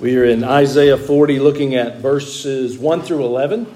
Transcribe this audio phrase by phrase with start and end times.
[0.00, 3.66] We are in Isaiah 40, looking at verses 1 through 11.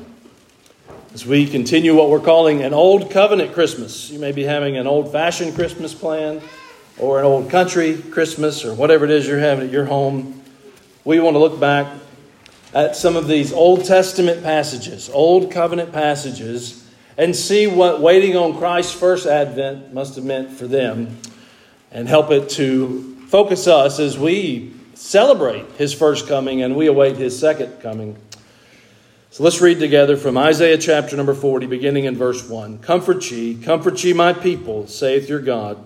[1.12, 4.08] As we continue what we're calling an Old Covenant Christmas.
[4.08, 6.40] You may be having an old fashioned Christmas plan
[6.96, 10.42] or an old country Christmas or whatever it is you're having at your home.
[11.04, 11.92] We want to look back
[12.72, 16.88] at some of these Old Testament passages, Old Covenant passages,
[17.18, 21.18] and see what waiting on Christ's first advent must have meant for them
[21.92, 27.16] and help it to focus us as we celebrate his first coming and we await
[27.16, 28.16] his second coming.
[29.30, 32.78] So let's read together from Isaiah chapter number 40, beginning in verse 1.
[32.78, 35.84] Comfort ye, comfort ye, my people, saith your God.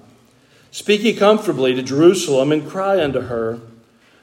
[0.70, 3.60] Speak ye comfortably to Jerusalem and cry unto her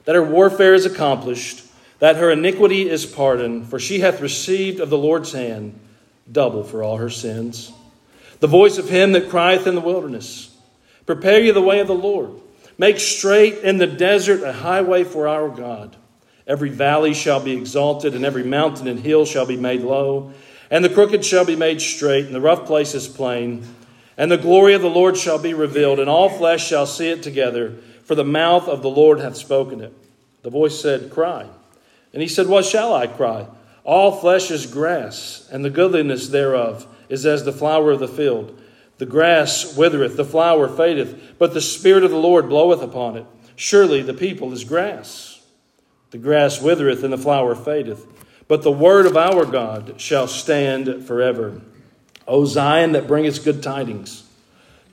[0.05, 1.63] that her warfare is accomplished,
[1.99, 5.79] that her iniquity is pardoned, for she hath received of the Lord's hand
[6.31, 7.71] double for all her sins.
[8.41, 10.55] The voice of him that crieth in the wilderness,
[11.05, 12.31] Prepare ye the way of the Lord
[12.77, 15.95] Make straight in the desert a highway for our God.
[16.47, 20.33] Every valley shall be exalted, and every mountain and hill shall be made low,
[20.69, 23.65] and the crooked shall be made straight, and the rough places plain.
[24.17, 27.23] And the glory of the Lord shall be revealed, and all flesh shall see it
[27.23, 29.93] together, for the mouth of the Lord hath spoken it.
[30.43, 31.47] The voice said, Cry.
[32.13, 33.47] And he said, What shall I cry?
[33.83, 38.59] All flesh is grass, and the goodliness thereof is as the flower of the field.
[38.97, 43.25] The grass withereth, the flower fadeth, but the Spirit of the Lord bloweth upon it.
[43.55, 45.41] Surely the people is grass.
[46.11, 48.05] The grass withereth, and the flower fadeth,
[48.47, 51.61] but the word of our God shall stand forever.
[52.27, 54.23] O Zion, that bringest good tidings,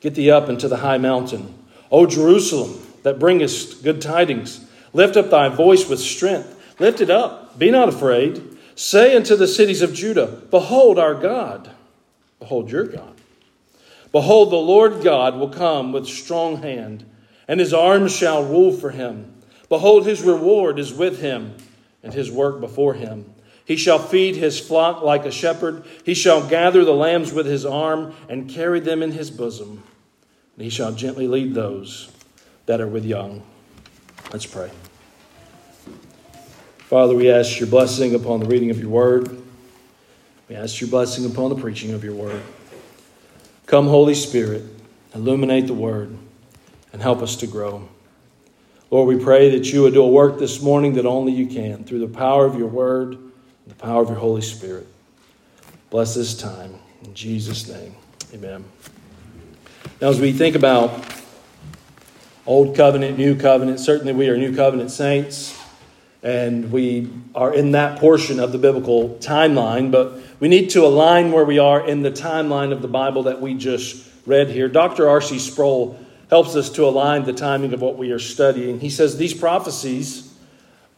[0.00, 1.54] get thee up into the high mountain.
[1.90, 6.58] O Jerusalem, that bringest good tidings, lift up thy voice with strength.
[6.78, 8.42] Lift it up, be not afraid.
[8.74, 11.70] Say unto the cities of Judah, Behold our God.
[12.40, 13.11] Behold your God.
[14.12, 17.04] Behold, the Lord God will come with strong hand,
[17.48, 19.34] and his arm shall rule for him.
[19.68, 21.56] Behold, his reward is with him,
[22.02, 23.32] and his work before him.
[23.64, 25.84] He shall feed his flock like a shepherd.
[26.04, 29.82] He shall gather the lambs with his arm and carry them in his bosom.
[30.56, 32.10] And he shall gently lead those
[32.66, 33.42] that are with young.
[34.32, 34.70] Let's pray.
[36.78, 39.42] Father, we ask your blessing upon the reading of your word.
[40.48, 42.42] We ask your blessing upon the preaching of your word.
[43.72, 44.64] Come, Holy Spirit,
[45.14, 46.14] illuminate the word
[46.92, 47.88] and help us to grow.
[48.90, 51.82] Lord, we pray that you would do a work this morning that only you can
[51.82, 53.32] through the power of your word and
[53.68, 54.86] the power of your Holy Spirit.
[55.88, 56.74] Bless this time.
[57.02, 57.94] In Jesus' name,
[58.34, 58.62] amen.
[60.02, 61.06] Now, as we think about
[62.44, 65.58] Old Covenant, New Covenant, certainly we are New Covenant saints,
[66.22, 71.32] and we are in that portion of the biblical timeline, but we need to align
[71.32, 74.68] where we are in the timeline of the Bible that we just read here.
[74.68, 75.08] Dr.
[75.08, 75.38] R.C.
[75.38, 75.98] Sproul
[76.30, 78.80] helps us to align the timing of what we are studying.
[78.80, 80.32] He says these prophecies,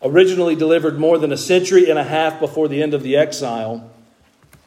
[0.03, 3.91] originally delivered more than a century and a half before the end of the exile,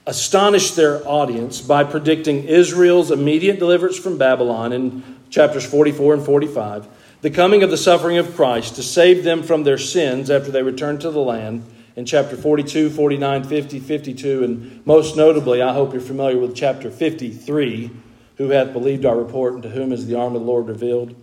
[0.07, 6.87] astonished their audience by predicting Israel's immediate deliverance from Babylon in chapters 44 and 45,
[7.21, 10.61] the coming of the suffering of Christ to save them from their sins after they
[10.61, 11.63] return to the land
[11.95, 16.91] in chapter 42, 49, 50, 52, and most notably, I hope you're familiar with chapter
[16.91, 17.89] 53,
[18.37, 21.15] who hath believed our report and to whom is the arm of the Lord revealed.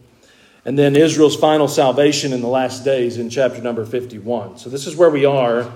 [0.64, 4.58] And then Israel's final salvation in the last days in chapter number 51.
[4.58, 5.70] So this is where we are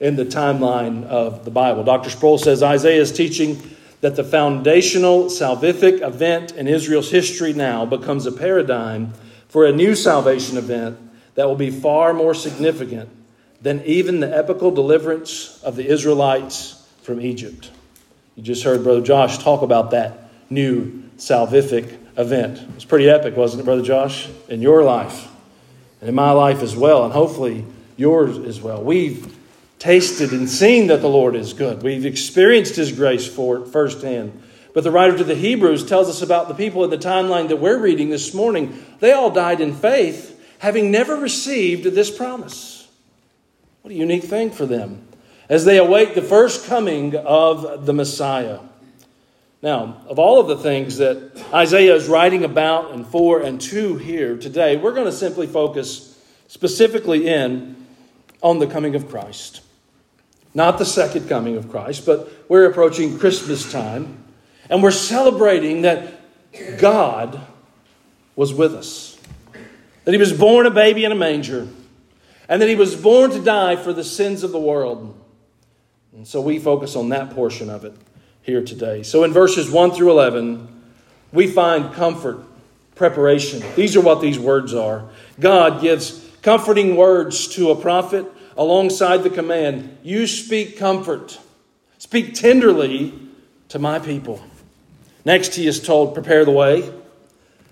[0.00, 1.84] in the timeline of the Bible.
[1.84, 2.08] Dr.
[2.08, 3.60] Sproul says Isaiah is teaching
[4.00, 9.12] that the foundational salvific event in Israel's history now becomes a paradigm
[9.48, 10.98] for a new salvation event
[11.34, 13.08] that will be far more significant
[13.60, 17.70] than even the epical deliverance of the Israelites from Egypt.
[18.36, 22.58] You just heard Brother Josh talk about that new salvific event.
[22.58, 24.28] It was pretty epic, wasn't it, Brother Josh?
[24.48, 25.28] In your life
[26.00, 27.64] and in my life as well, and hopefully
[27.96, 28.82] yours as well.
[28.82, 29.34] We've
[29.78, 31.82] tasted and seen that the Lord is good.
[31.82, 34.42] We've experienced His grace for it firsthand.
[34.74, 37.56] But the writer to the Hebrews tells us about the people in the timeline that
[37.56, 38.84] we're reading this morning.
[39.00, 42.88] They all died in faith, having never received this promise.
[43.82, 45.08] What a unique thing for them
[45.48, 48.60] as they await the first coming of the Messiah.
[49.62, 53.96] Now, of all of the things that Isaiah is writing about and for and to
[53.96, 56.16] here today, we're going to simply focus
[56.46, 57.86] specifically in
[58.42, 59.62] on the coming of Christ.
[60.54, 64.24] Not the second coming of Christ, but we're approaching Christmas time,
[64.70, 66.14] and we're celebrating that
[66.78, 67.40] God
[68.36, 69.18] was with us,
[70.04, 71.68] that He was born a baby in a manger
[72.48, 75.14] and that he was born to die for the sins of the world.
[76.14, 77.94] And so we focus on that portion of it
[78.42, 79.02] here today.
[79.02, 80.66] So in verses 1 through 11,
[81.32, 82.42] we find comfort,
[82.94, 83.62] preparation.
[83.76, 85.10] These are what these words are.
[85.38, 88.26] God gives comforting words to a prophet
[88.56, 91.38] alongside the command You speak comfort,
[91.98, 93.12] speak tenderly
[93.68, 94.42] to my people.
[95.28, 96.90] Next, he is told, Prepare the way.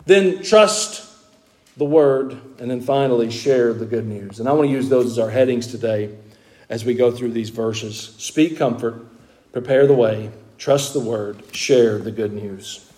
[0.04, 1.10] Then trust
[1.78, 2.38] the word.
[2.58, 4.40] And then finally, share the good news.
[4.40, 6.14] And I want to use those as our headings today
[6.68, 8.14] as we go through these verses.
[8.18, 9.06] Speak comfort,
[9.52, 12.92] prepare the way, trust the word, share the good news.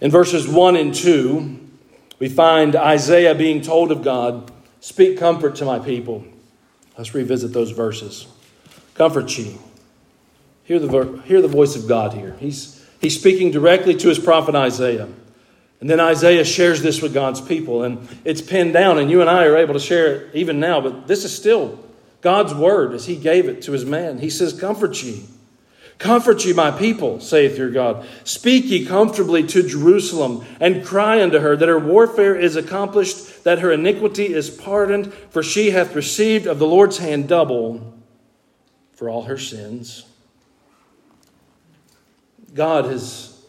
[0.00, 1.58] In verses 1 and 2,
[2.20, 6.24] we find Isaiah being told of God, Speak comfort to my people.
[6.96, 8.28] Let's revisit those verses.
[8.94, 9.58] Comfort ye.
[10.62, 12.36] Hear the, hear the voice of God here.
[12.38, 15.08] He's, he's speaking directly to his prophet Isaiah.
[15.80, 19.28] And then Isaiah shares this with God's people, and it's pinned down, and you and
[19.28, 21.78] I are able to share it even now, but this is still
[22.22, 24.18] God's word as he gave it to his man.
[24.18, 25.24] He says, Comfort ye.
[25.98, 28.06] Comfort ye, my people, saith your God.
[28.24, 33.58] Speak ye comfortably to Jerusalem, and cry unto her that her warfare is accomplished, that
[33.58, 37.94] her iniquity is pardoned, for she hath received of the Lord's hand double
[38.92, 40.06] for all her sins.
[42.54, 43.44] God has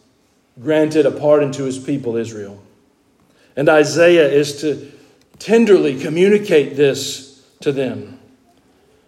[0.60, 2.62] granted a pardon to his people, Israel.
[3.56, 4.92] And Isaiah is to
[5.40, 8.20] tenderly communicate this to them.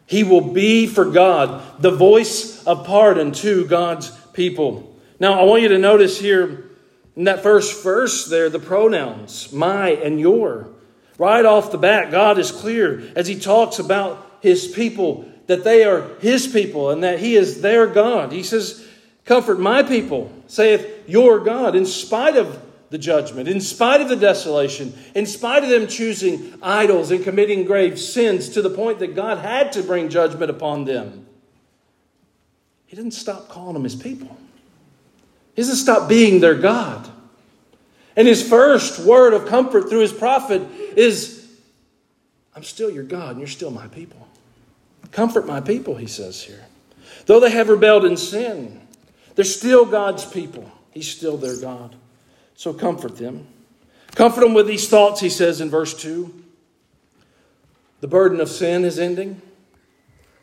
[0.05, 4.95] He will be for God the voice of pardon to God's people.
[5.19, 6.69] Now, I want you to notice here
[7.15, 10.69] in that first verse there the pronouns my and your.
[11.17, 15.83] Right off the bat, God is clear as He talks about His people that they
[15.83, 18.31] are His people and that He is their God.
[18.31, 18.86] He says,
[19.27, 24.15] Comfort my people, saith your God, in spite of the judgment, in spite of the
[24.15, 29.15] desolation, in spite of them choosing idols and committing grave sins to the point that
[29.15, 31.27] God had to bring judgment upon them.
[32.85, 34.37] He didn't stop calling them his people.
[35.55, 37.09] He doesn't stop being their God.
[38.15, 40.61] And his first word of comfort through his prophet
[40.95, 41.45] is
[42.55, 44.25] I'm still your God and you're still my people.
[45.11, 46.65] Comfort my people, he says here.
[47.25, 48.86] Though they have rebelled in sin,
[49.37, 50.69] they're still God's people.
[50.89, 51.95] He's still their God.
[52.55, 53.45] So comfort them.
[54.15, 56.33] Comfort them with these thoughts, he says in verse 2.
[58.01, 59.39] The burden of sin is ending.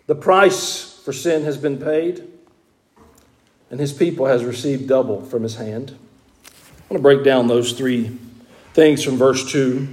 [0.06, 2.24] The price for sin has been paid.
[3.68, 5.98] And his people has received double from his hand.
[6.46, 8.16] I want to break down those three
[8.74, 9.88] things from verse 2.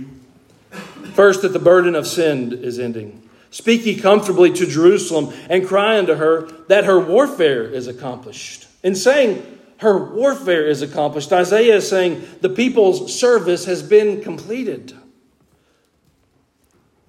[1.15, 3.27] First, that the burden of sin is ending.
[3.49, 8.67] Speak ye comfortably to Jerusalem and cry unto her that her warfare is accomplished.
[8.83, 11.31] In saying, her warfare is accomplished.
[11.33, 14.93] Isaiah is saying the people's service has been completed.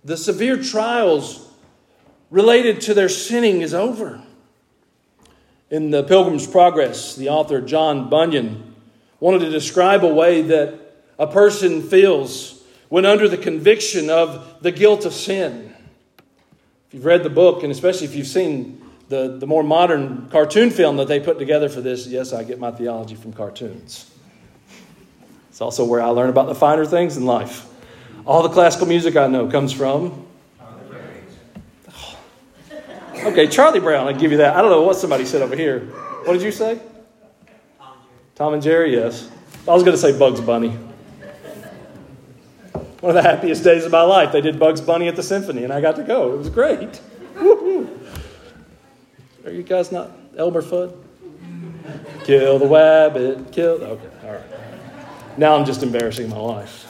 [0.04, 1.48] The severe trials
[2.30, 4.22] related to their sinning is over.
[5.70, 8.74] In the Pilgrim's Progress, the author John Bunyan
[9.20, 10.78] wanted to describe a way that
[11.19, 15.74] a person feels when under the conviction of the guilt of sin.
[16.88, 18.81] If you've read the book, and especially if you've seen
[19.12, 22.58] the, the more modern cartoon film that they put together for this, yes, I get
[22.58, 24.10] my theology from cartoons.
[25.50, 27.66] It's also where I learn about the finer things in life.
[28.24, 30.26] All the classical music I know comes from.
[31.90, 32.18] Oh.
[33.16, 34.56] Okay, Charlie Brown, I give you that.
[34.56, 35.80] I don't know what somebody said over here.
[36.24, 36.80] What did you say?
[38.34, 39.30] Tom and Jerry, yes.
[39.68, 40.70] I was going to say Bugs Bunny.
[43.00, 44.32] One of the happiest days of my life.
[44.32, 46.32] They did Bugs Bunny at the symphony, and I got to go.
[46.32, 46.98] It was great.
[49.44, 50.94] Are you guys not Elmer Fudd?
[52.25, 53.82] Kill the rabbit, kill.
[53.82, 55.39] Okay, all right.
[55.39, 56.89] Now I'm just embarrassing my life.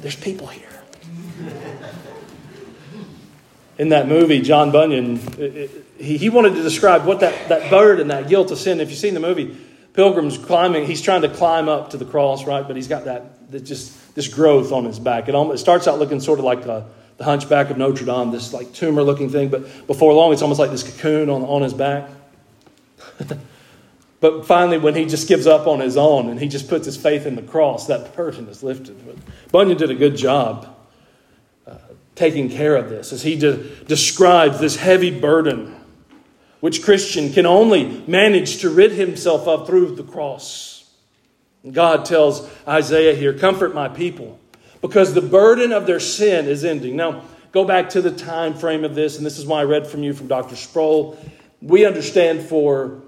[0.00, 0.66] There's people here.
[3.76, 7.70] In that movie, John Bunyan, it, it, he, he wanted to describe what that, that
[7.70, 8.80] burden, that guilt of sin.
[8.80, 9.56] If you've seen the movie,
[9.92, 12.66] Pilgrim's climbing, he's trying to climb up to the cross, right?
[12.66, 15.28] But he's got that, that just this growth on his back.
[15.28, 16.86] It, almost, it starts out looking sort of like a
[17.20, 20.58] the hunchback of Notre Dame, this like tumor looking thing, but before long it's almost
[20.58, 22.08] like this cocoon on, on his back.
[24.20, 26.96] but finally, when he just gives up on his own and he just puts his
[26.96, 29.04] faith in the cross, that burden is lifted.
[29.04, 29.16] But
[29.52, 30.74] Bunyan did a good job
[31.66, 31.76] uh,
[32.14, 35.76] taking care of this as he de- describes this heavy burden
[36.60, 40.90] which Christian can only manage to rid himself of through the cross.
[41.70, 44.39] God tells Isaiah here, Comfort my people
[44.80, 46.96] because the burden of their sin is ending.
[46.96, 49.86] Now, go back to the time frame of this, and this is why I read
[49.86, 50.56] from you from Dr.
[50.56, 51.18] Sproul.
[51.60, 53.02] We understand for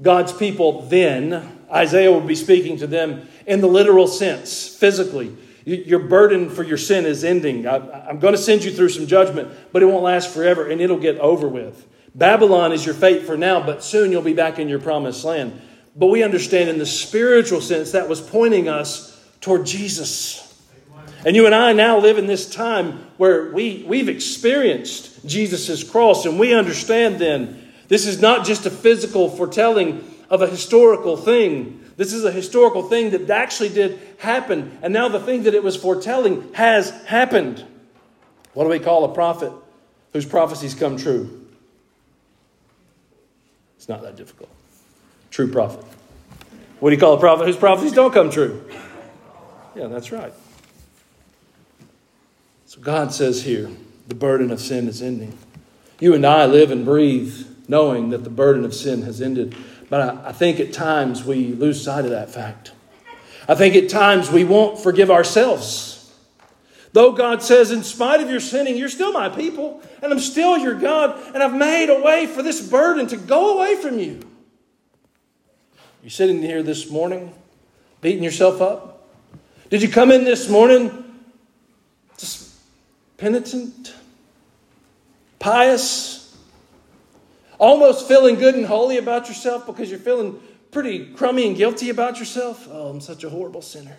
[0.00, 5.36] God's people then, Isaiah will be speaking to them in the literal sense, physically.
[5.64, 7.68] Your burden for your sin is ending.
[7.68, 10.80] I, am going to send you through some judgment, but it won't last forever and
[10.80, 11.86] it'll get over with.
[12.14, 15.60] Babylon is your fate for now, but soon you'll be back in your promised land.
[15.94, 20.51] But we understand in the spiritual sense that was pointing us toward Jesus.
[21.24, 26.26] And you and I now live in this time where we, we've experienced Jesus' cross,
[26.26, 31.84] and we understand then this is not just a physical foretelling of a historical thing.
[31.96, 35.62] This is a historical thing that actually did happen, and now the thing that it
[35.62, 37.64] was foretelling has happened.
[38.54, 39.52] What do we call a prophet
[40.12, 41.46] whose prophecies come true?
[43.76, 44.50] It's not that difficult.
[45.30, 45.84] True prophet.
[46.80, 48.68] What do you call a prophet whose prophecies don't come true?
[49.76, 50.32] Yeah, that's right.
[52.72, 53.70] So God says here,
[54.08, 55.36] the burden of sin is ending.
[56.00, 59.54] You and I live and breathe knowing that the burden of sin has ended.
[59.90, 62.72] But I, I think at times we lose sight of that fact.
[63.46, 66.14] I think at times we won't forgive ourselves.
[66.94, 70.56] Though God says, in spite of your sinning, you're still my people, and I'm still
[70.56, 74.26] your God, and I've made a way for this burden to go away from you.
[76.02, 77.34] You're sitting here this morning,
[78.00, 79.10] beating yourself up?
[79.68, 81.04] Did you come in this morning
[82.16, 82.51] just
[83.22, 83.94] penitent,
[85.38, 86.36] pious,
[87.56, 90.40] almost feeling good and holy about yourself because you're feeling
[90.72, 92.66] pretty crummy and guilty about yourself?
[92.68, 93.96] Oh, I'm such a horrible sinner.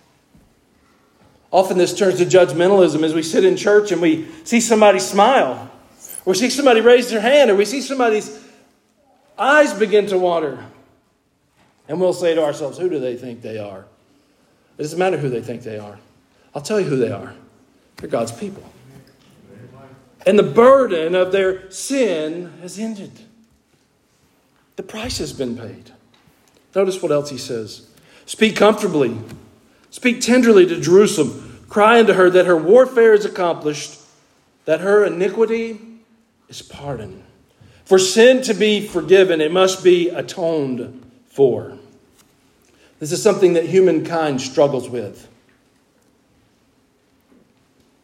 [1.51, 5.71] Often this turns to judgmentalism as we sit in church and we see somebody smile,
[6.25, 8.43] or we see somebody raise their hand, or we see somebody's
[9.39, 10.65] eyes begin to water.
[11.87, 13.85] And we'll say to ourselves, Who do they think they are?
[14.77, 15.97] It doesn't matter who they think they are.
[16.53, 17.33] I'll tell you who they are.
[17.95, 18.72] They're God's people
[20.25, 23.11] and the burden of their sin has ended.
[24.75, 25.91] The price has been paid.
[26.75, 27.87] Notice what else he says
[28.25, 29.17] Speak comfortably,
[29.89, 33.99] speak tenderly to Jerusalem, cry unto her that her warfare is accomplished,
[34.65, 35.79] that her iniquity
[36.47, 37.23] is pardoned.
[37.85, 41.77] For sin to be forgiven, it must be atoned for.
[42.99, 45.27] This is something that humankind struggles with.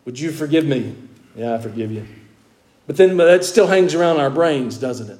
[0.04, 0.96] Would you forgive me?
[1.40, 2.06] Yeah, I forgive you.
[2.86, 5.20] But then but that still hangs around our brains, doesn't it?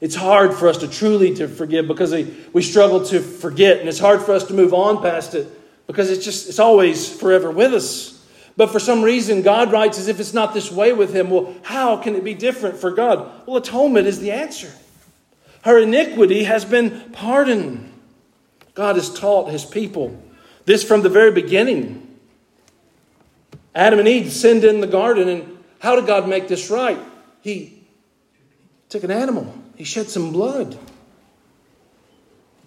[0.00, 3.88] It's hard for us to truly to forgive because we, we struggle to forget, and
[3.88, 5.48] it's hard for us to move on past it
[5.88, 8.24] because it's just it's always forever with us.
[8.56, 11.30] But for some reason, God writes as if it's not this way with him.
[11.30, 13.28] Well, how can it be different for God?
[13.46, 14.72] Well, atonement is the answer.
[15.62, 17.92] Her iniquity has been pardoned.
[18.74, 20.22] God has taught his people
[20.64, 22.09] this from the very beginning.
[23.74, 26.98] Adam and Eve sinned in the garden, and how did God make this right?
[27.40, 27.82] He
[28.88, 30.78] took an animal, he shed some blood.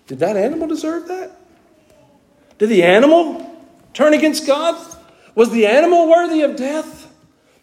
[0.07, 1.31] Did that animal deserve that?
[2.57, 4.75] Did the animal turn against God?
[5.35, 7.11] Was the animal worthy of death?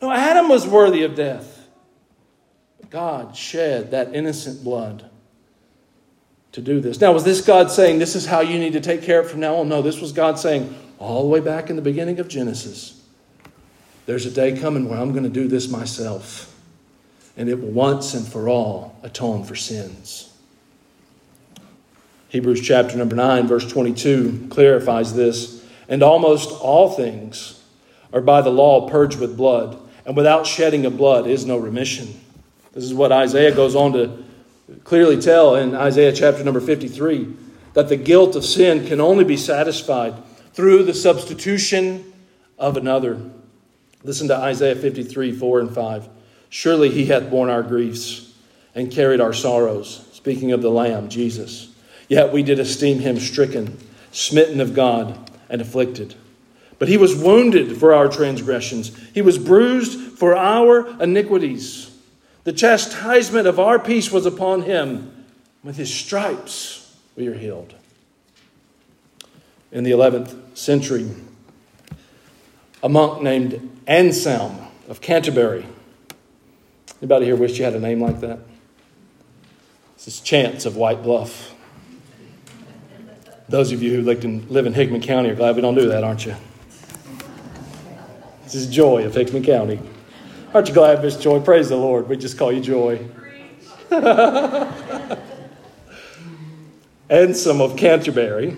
[0.03, 1.69] No, Adam was worthy of death.
[2.81, 5.11] But God shed that innocent blood
[6.53, 7.01] to do this.
[7.01, 9.31] Now, was this God saying, This is how you need to take care of it
[9.31, 9.69] from now on?
[9.69, 13.00] No, this was God saying, all the way back in the beginning of Genesis,
[14.11, 16.53] there's a day coming where I'm going to do this myself,
[17.37, 20.37] and it will once and for all atone for sins.
[22.31, 25.65] Hebrews chapter number 9, verse 22 clarifies this.
[25.89, 27.63] And almost all things
[28.13, 32.21] are by the law purged with blood, and without shedding of blood is no remission.
[32.73, 34.25] This is what Isaiah goes on to
[34.83, 37.33] clearly tell in Isaiah chapter number 53
[37.75, 40.15] that the guilt of sin can only be satisfied
[40.53, 42.13] through the substitution
[42.59, 43.31] of another.
[44.03, 46.09] Listen to Isaiah 53 4 and 5.
[46.49, 48.33] Surely he hath borne our griefs
[48.75, 50.09] and carried our sorrows.
[50.13, 51.73] Speaking of the Lamb, Jesus.
[52.09, 53.79] Yet we did esteem him stricken,
[54.11, 56.15] smitten of God, and afflicted.
[56.79, 61.87] But he was wounded for our transgressions, he was bruised for our iniquities.
[62.45, 65.15] The chastisement of our peace was upon him.
[65.63, 67.75] With his stripes we are healed.
[69.71, 71.11] In the 11th century,
[72.83, 74.59] a monk named Anselm
[74.89, 75.67] of Canterbury.
[77.01, 78.39] Anybody here wish you had a name like that?
[79.97, 81.55] This is Chance of White Bluff.
[83.49, 84.25] Those of you who live
[84.67, 86.37] in, Hickman County are glad we don't do that, aren't you?
[88.45, 89.81] This is Joy of Hickman County.
[90.55, 91.41] Aren't you glad, Miss Joy?
[91.41, 92.09] Praise the Lord.
[92.09, 93.09] We just call you Joy.
[97.11, 98.57] Anselm of Canterbury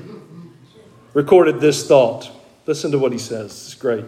[1.14, 2.30] recorded this thought.
[2.66, 3.50] Listen to what he says.
[3.50, 4.04] It's great.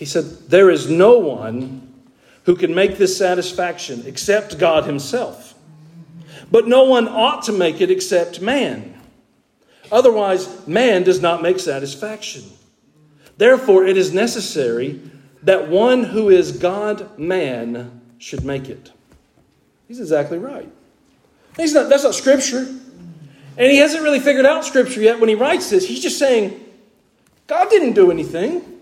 [0.00, 1.92] He said, There is no one
[2.44, 5.52] who can make this satisfaction except God Himself.
[6.50, 8.98] But no one ought to make it except man.
[9.92, 12.44] Otherwise, man does not make satisfaction.
[13.36, 15.02] Therefore, it is necessary
[15.42, 18.90] that one who is God man should make it.
[19.86, 20.72] He's exactly right.
[21.58, 22.60] He's not, that's not scripture.
[23.58, 25.86] And he hasn't really figured out scripture yet when he writes this.
[25.86, 26.58] He's just saying,
[27.46, 28.79] God didn't do anything.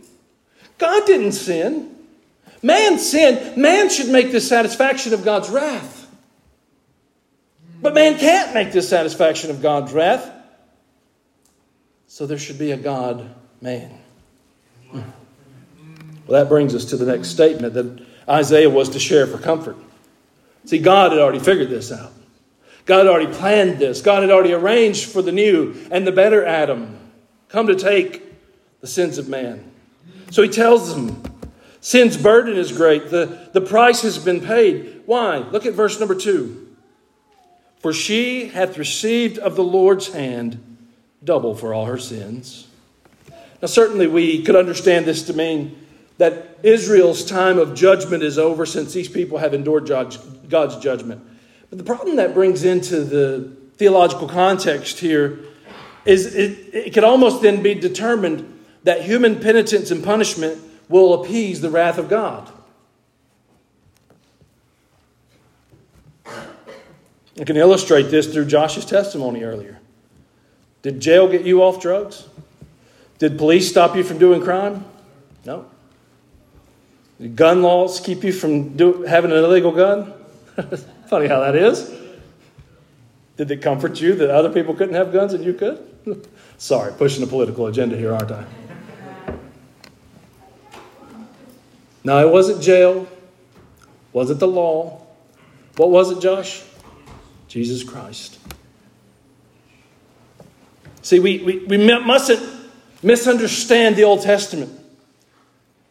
[0.79, 1.95] God didn't sin.
[2.63, 3.57] Man sinned.
[3.57, 6.07] Man should make the satisfaction of God's wrath.
[7.81, 10.31] But man can't make the satisfaction of God's wrath.
[12.07, 13.99] So there should be a God man.
[14.93, 15.05] Well,
[16.29, 19.77] that brings us to the next statement that Isaiah was to share for comfort.
[20.65, 22.13] See, God had already figured this out.
[22.85, 24.03] God had already planned this.
[24.03, 26.99] God had already arranged for the new and the better Adam
[27.49, 28.23] come to take
[28.81, 29.71] the sins of man.
[30.31, 31.23] So he tells them,
[31.81, 33.11] Sin's burden is great.
[33.11, 35.03] The, the price has been paid.
[35.07, 35.39] Why?
[35.39, 36.69] Look at verse number two.
[37.81, 40.79] For she hath received of the Lord's hand
[41.23, 42.67] double for all her sins.
[43.63, 45.79] Now, certainly, we could understand this to mean
[46.19, 51.25] that Israel's time of judgment is over since these people have endured God's judgment.
[51.71, 55.41] But the problem that brings into the theological context here
[56.05, 58.58] is it, it could almost then be determined
[58.89, 62.51] that human penitence and punishment will appease the wrath of God.
[66.27, 69.79] I can illustrate this through Josh's testimony earlier.
[70.81, 72.29] Did jail get you off drugs?
[73.19, 74.87] Did police stop you from doing crime?
[75.45, 75.67] No.
[77.21, 80.15] Did gun laws keep you from do, having an illegal gun?
[81.09, 81.95] Funny how that is.
[83.37, 85.87] Did it comfort you that other people couldn't have guns and you could?
[86.57, 88.47] Sorry, pushing a political agenda here, aren't I?
[92.05, 93.09] No, it wasn't jail.
[94.13, 95.07] Wasn't the law.
[95.77, 96.63] What was it, Josh?
[97.47, 98.39] Jesus Christ.
[101.03, 102.43] See, we, we, we mustn't
[103.03, 104.73] misunderstand the Old Testament.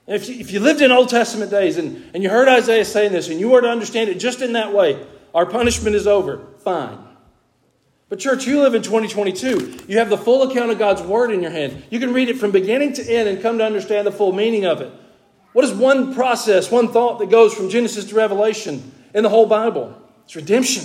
[0.06, 3.12] If you, if you lived in Old Testament days and, and you heard Isaiah saying
[3.12, 6.42] this and you were to understand it just in that way, our punishment is over,
[6.64, 6.98] fine.
[8.10, 9.86] But, church, you live in 2022.
[9.88, 11.84] You have the full account of God's Word in your hand.
[11.90, 14.66] You can read it from beginning to end and come to understand the full meaning
[14.66, 14.94] of it.
[15.54, 19.46] What is one process, one thought that goes from Genesis to Revelation in the whole
[19.46, 20.00] Bible?
[20.25, 20.84] It's redemption.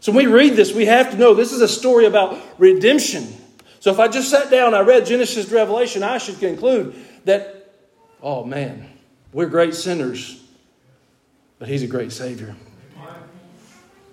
[0.00, 3.34] So when we read this, we have to know this is a story about redemption.
[3.80, 6.94] So if I just sat down, and I read Genesis to Revelation, I should conclude
[7.24, 7.60] that
[8.22, 8.88] oh man,
[9.32, 10.42] we're great sinners,
[11.58, 12.54] but He's a great Savior.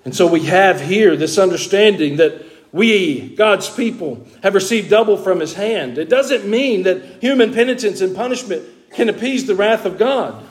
[0.05, 5.41] And so we have here this understanding that we, God's people, have received double from
[5.41, 5.97] His hand.
[5.97, 10.43] It doesn't mean that human penitence and punishment can appease the wrath of God.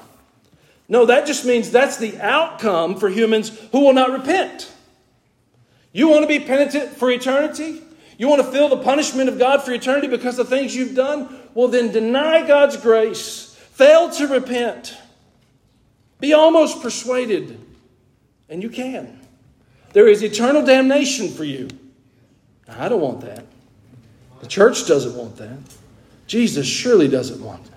[0.89, 4.73] No, that just means that's the outcome for humans who will not repent.
[5.93, 7.83] You want to be penitent for eternity?
[8.19, 11.41] You want to feel the punishment of God for eternity because of things you've done?
[11.55, 14.97] Well, then deny God's grace fail to repent,
[16.19, 17.61] be almost persuaded,
[18.49, 19.21] and you can.
[19.93, 21.69] There is eternal damnation for you.
[22.69, 23.45] I don't want that.
[24.41, 25.59] The church doesn't want that.
[26.27, 27.76] Jesus surely doesn't want that.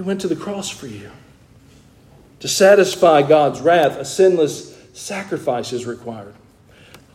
[0.00, 1.10] He went to the cross for you.
[2.38, 6.32] To satisfy God's wrath, a sinless sacrifice is required.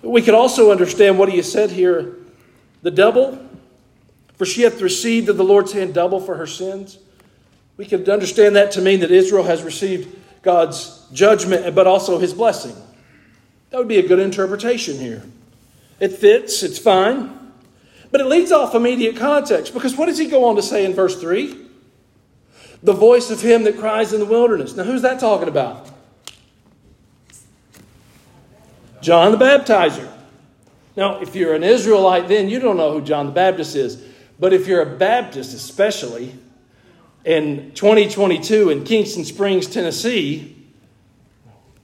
[0.04, 2.16] We could also understand what he has said here
[2.84, 3.44] the double,
[4.36, 7.00] for she hath received of the Lord's hand double for her sins.
[7.76, 12.36] We could understand that to mean that Israel has received God's judgment, but also his
[12.36, 12.76] blessing.
[13.72, 15.24] That would be a good interpretation here.
[16.00, 17.52] It fits, it's fine.
[18.12, 20.94] But it leads off immediate context because what does he go on to say in
[20.94, 21.65] verse 3?
[22.84, 24.76] The voice of him that cries in the wilderness.
[24.76, 25.90] Now, who's that talking about?
[29.02, 30.12] John the Baptizer.
[30.96, 34.02] Now, if you're an Israelite, then you don't know who John the Baptist is.
[34.40, 36.34] But if you're a Baptist, especially,
[37.24, 40.56] in 2022 in Kingston Springs, Tennessee,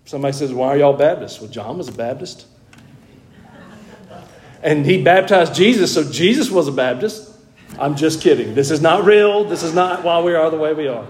[0.06, 1.41] somebody says, Why are y'all Baptists?
[1.41, 2.47] Well, John was a Baptist.
[4.63, 7.30] And he baptized Jesus, so Jesus was a Baptist.
[7.79, 8.53] I'm just kidding.
[8.53, 9.43] This is not real.
[9.43, 11.05] This is not why we are the way we are.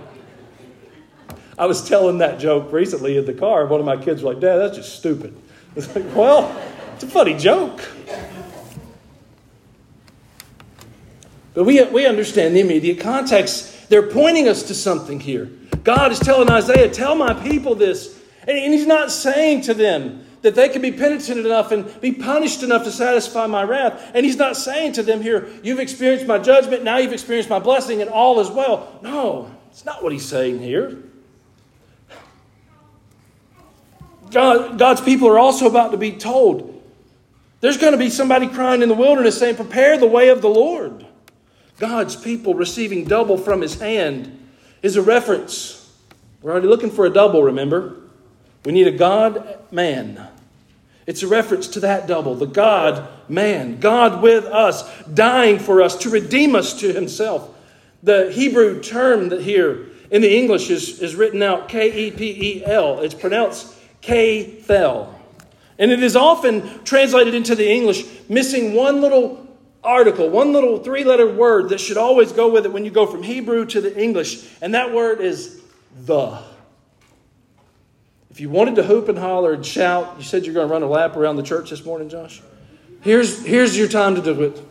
[1.58, 3.66] I was telling that joke recently in the car.
[3.66, 5.36] One of my kids was like, Dad, that's just stupid.
[5.76, 6.56] It's like, well,
[6.94, 7.88] it's a funny joke.
[11.54, 13.90] But we, we understand the immediate context.
[13.90, 15.52] They're pointing us to something here.
[15.84, 18.20] God is telling Isaiah, Tell my people this.
[18.48, 22.64] And he's not saying to them that they can be penitent enough and be punished
[22.64, 24.12] enough to satisfy my wrath.
[24.14, 27.60] And he's not saying to them here, You've experienced my judgment, now you've experienced my
[27.60, 29.00] blessing, and all is well.
[29.02, 31.04] No, it's not what he's saying here.
[34.32, 36.72] God, God's people are also about to be told
[37.62, 40.50] there's going to be somebody crying in the wilderness saying, Prepare the way of the
[40.50, 41.06] Lord.
[41.78, 44.50] God's people receiving double from his hand
[44.82, 45.78] is a reference.
[46.42, 48.02] We're already looking for a double, remember?
[48.66, 50.28] We need a God man.
[51.12, 55.98] It's a reference to that double, the God man, God with us, dying for us
[55.98, 57.54] to redeem us to himself.
[58.02, 62.60] The Hebrew term that here in the English is, is written out K E P
[62.60, 63.02] E L.
[63.02, 65.14] It's pronounced K-fel.
[65.78, 69.46] And it is often translated into the English, missing one little
[69.84, 73.06] article, one little three letter word that should always go with it when you go
[73.06, 74.48] from Hebrew to the English.
[74.62, 75.60] And that word is
[76.06, 76.42] the.
[78.32, 80.84] If you wanted to hoop and holler and shout, you said you're going to run
[80.84, 82.42] a lap around the church this morning, Josh.
[83.02, 84.66] Here's, here's your time to do it.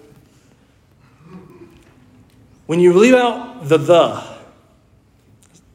[2.64, 4.24] When you leave out the the,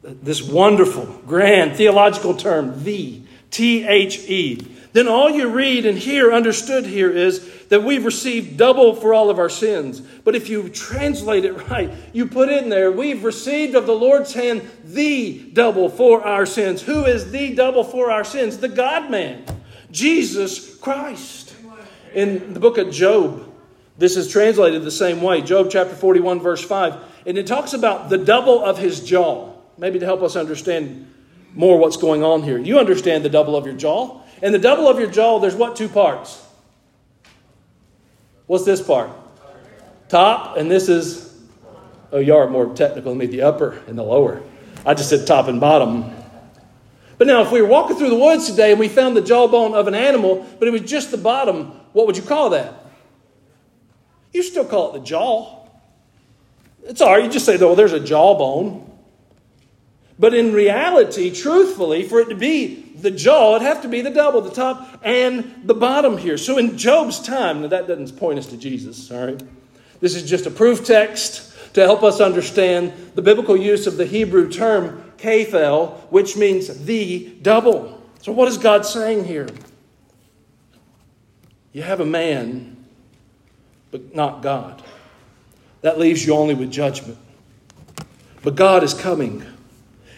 [0.02, 3.22] this wonderful, grand theological term, the,
[3.52, 8.56] T H E, then all you read and hear understood here is that we've received
[8.56, 10.00] double for all of our sins.
[10.00, 14.32] But if you translate it right, you put in there, we've received of the Lord's
[14.34, 16.82] hand the double for our sins.
[16.82, 18.58] Who is the double for our sins?
[18.58, 19.44] The God man,
[19.90, 21.54] Jesus Christ.
[22.14, 23.52] In the book of Job,
[23.98, 26.96] this is translated the same way Job chapter 41, verse 5.
[27.26, 31.12] And it talks about the double of his jaw, maybe to help us understand
[31.54, 32.58] more what's going on here.
[32.58, 34.20] You understand the double of your jaw.
[34.42, 36.42] And the double of your jaw, there's what two parts?
[38.46, 39.10] What's this part?
[40.08, 41.36] Top, and this is,
[42.12, 44.42] oh, you are more technical than me, the upper and the lower.
[44.84, 46.12] I just said top and bottom.
[47.18, 49.74] But now, if we were walking through the woods today and we found the jawbone
[49.74, 52.74] of an animal, but it was just the bottom, what would you call that?
[54.32, 55.66] You still call it the jaw.
[56.84, 57.24] It's all right.
[57.24, 58.92] You just say, oh, there's a jawbone.
[60.18, 64.10] But in reality, truthfully, for it to be the jaw, it'd have to be the
[64.10, 66.38] double, the top and the bottom here.
[66.38, 69.42] So in Job's time, now that doesn't point us to Jesus, all right?
[70.00, 74.06] This is just a proof text to help us understand the biblical use of the
[74.06, 78.02] Hebrew term kaphel, which means the double.
[78.22, 79.48] So what is God saying here?
[81.72, 82.84] You have a man,
[83.90, 84.82] but not God.
[85.82, 87.18] That leaves you only with judgment.
[88.42, 89.44] But God is coming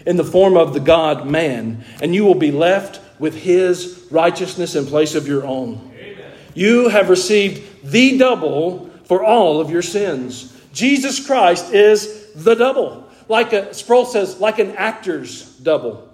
[0.08, 4.74] in the form of the God man, and you will be left with his righteousness
[4.74, 5.92] in place of your own.
[5.94, 6.32] Amen.
[6.54, 10.56] You have received the double for all of your sins.
[10.72, 13.06] Jesus Christ is the double.
[13.28, 16.10] Like a, Sproul says, like an actor's double.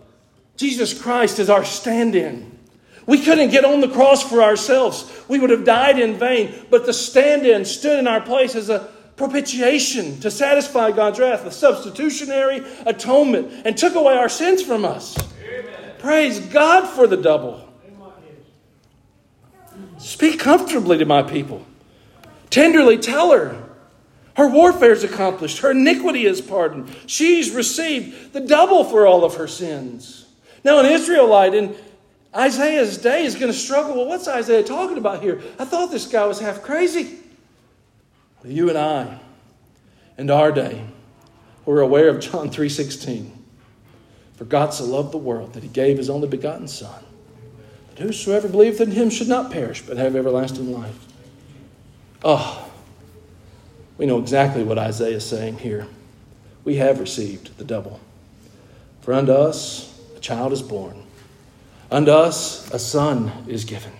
[0.57, 2.51] Jesus Christ is our stand in.
[3.07, 5.09] We couldn't get on the cross for ourselves.
[5.29, 6.67] We would have died in vain.
[6.69, 11.45] But the stand in stood in our place as a propitiation to satisfy God's wrath,
[11.45, 15.17] the substitutionary atonement, and took away our sins from us.
[15.43, 15.93] Amen.
[15.99, 17.69] Praise God for the double.
[19.99, 21.65] Speak comfortably to my people.
[22.51, 23.61] Tenderly tell her.
[24.37, 25.59] Her warfare is accomplished.
[25.59, 26.95] Her iniquity is pardoned.
[27.07, 30.27] She's received the double for all of her sins.
[30.65, 31.77] Now, an Israelite in
[32.35, 33.97] Isaiah's day is going to struggle.
[33.97, 35.41] Well, what's Isaiah talking about here?
[35.59, 37.19] I thought this guy was half crazy.
[38.45, 39.19] You and I,
[40.19, 40.85] in our day,
[41.65, 43.31] we're aware of John 3.16.
[44.37, 47.05] For God so loved the world that he gave his only begotten Son,
[47.91, 50.99] that whosoever believeth in him should not perish, but have everlasting life.
[52.23, 52.71] Oh,
[53.97, 55.87] we know exactly what Isaiah is saying here.
[56.65, 58.01] We have received the double.
[59.03, 61.03] For unto us a child is born,
[61.91, 63.93] unto us a son is given.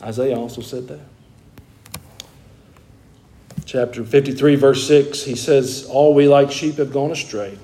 [0.00, 1.00] Isaiah also said that
[3.64, 7.58] chapter 53, verse 6, he says, All we like sheep have gone astray.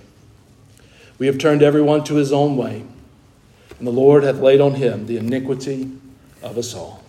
[1.18, 2.84] We have turned everyone to his own way,
[3.78, 5.90] and the Lord hath laid on him the iniquity
[6.42, 7.02] of us all.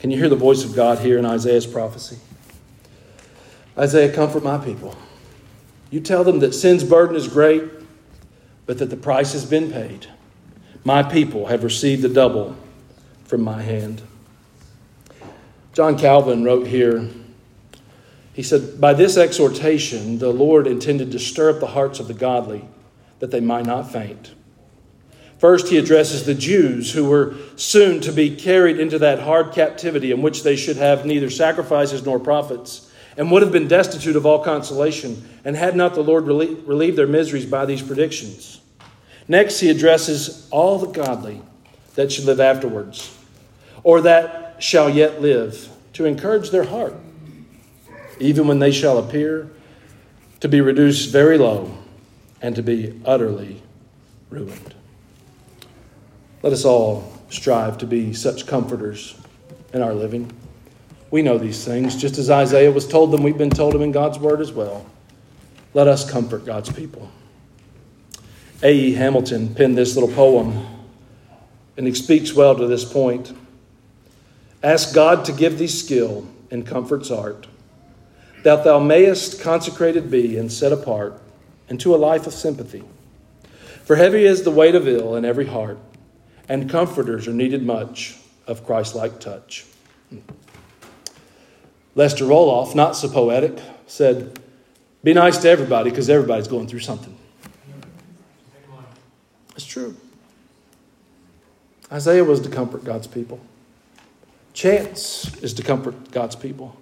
[0.00, 2.18] Can you hear the voice of God here in Isaiah's prophecy?
[3.76, 4.96] Isaiah, comfort my people.
[5.90, 7.64] You tell them that sin's burden is great,
[8.66, 10.06] but that the price has been paid.
[10.84, 12.56] My people have received the double
[13.24, 14.02] from my hand.
[15.72, 17.08] John Calvin wrote here
[18.32, 22.14] he said, By this exhortation, the Lord intended to stir up the hearts of the
[22.14, 22.64] godly,
[23.18, 24.34] that they might not faint.
[25.38, 30.12] First, he addresses the Jews who were soon to be carried into that hard captivity
[30.12, 34.26] in which they should have neither sacrifices nor prophets, and would have been destitute of
[34.26, 38.60] all consolation, and had not the Lord relieved their miseries by these predictions.
[39.26, 41.42] Next, he addresses all the godly
[41.94, 43.16] that should live afterwards,
[43.82, 46.94] or that shall yet live, to encourage their heart
[48.20, 49.50] even when they shall appear
[50.40, 51.76] to be reduced very low
[52.40, 53.62] and to be utterly
[54.30, 54.74] ruined.
[56.42, 59.14] Let us all strive to be such comforters
[59.72, 60.32] in our living.
[61.10, 63.92] We know these things, just as Isaiah was told them, we've been told them in
[63.92, 64.86] God's word as well.
[65.74, 67.10] Let us comfort God's people.
[68.62, 68.92] A.E.
[68.92, 70.66] Hamilton penned this little poem,
[71.76, 73.36] and he speaks well to this point.
[74.62, 77.46] Ask God to give thee skill in comfort's art
[78.42, 81.20] that thou mayest consecrated be and set apart
[81.68, 82.84] into a life of sympathy.
[83.84, 85.78] For heavy is the weight of ill in every heart,
[86.48, 89.64] and comforters are needed much of Christ like touch.
[91.94, 94.38] Lester Roloff, not so poetic, said,
[95.02, 97.16] Be nice to everybody because everybody's going through something.
[99.56, 99.96] It's true.
[101.92, 103.40] Isaiah was to comfort God's people.
[104.52, 106.76] Chance is to comfort God's people.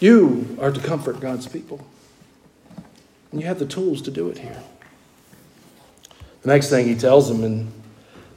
[0.00, 1.86] You are to comfort God's people.
[3.32, 4.62] And you have the tools to do it here.
[6.42, 7.72] The next thing he tells them in